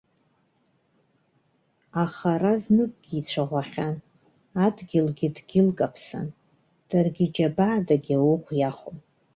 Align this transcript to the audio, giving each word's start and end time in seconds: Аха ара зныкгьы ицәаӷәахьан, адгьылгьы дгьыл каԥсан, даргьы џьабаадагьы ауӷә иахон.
Аха 2.03 2.25
ара 2.35 2.53
зныкгьы 2.61 3.15
ицәаӷәахьан, 3.19 3.95
адгьылгьы 4.65 5.27
дгьыл 5.35 5.69
каԥсан, 5.77 6.27
даргьы 6.89 7.25
џьабаадагьы 7.33 8.15
ауӷә 8.19 8.51
иахон. 8.59 8.97